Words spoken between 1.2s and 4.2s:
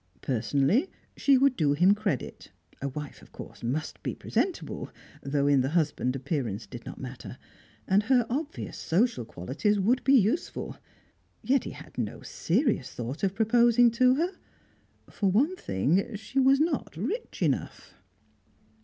would do him credit (a wife, of course, must be